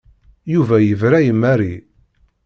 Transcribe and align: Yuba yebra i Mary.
Yuba 0.53 0.75
yebra 0.81 1.17
i 1.29 1.31
Mary. 1.41 1.75